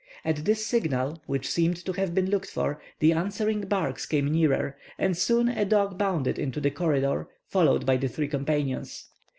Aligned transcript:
At 0.25 0.45
this 0.45 0.65
signal, 0.65 1.21
which 1.27 1.47
seemed 1.47 1.77
to 1.85 1.91
have 1.91 2.15
been 2.15 2.27
looked 2.31 2.49
for, 2.49 2.81
the 2.97 3.13
answering 3.13 3.61
barks 3.67 4.07
came 4.07 4.31
nearer, 4.31 4.75
and 4.97 5.15
soon 5.15 5.47
a 5.47 5.63
dog 5.63 5.99
bounded 5.99 6.39
into 6.39 6.59
the 6.59 6.71
corridor, 6.71 7.27
followed 7.45 7.85
by 7.85 7.97
the 7.97 8.07
three 8.07 8.27
companions. 8.27 9.09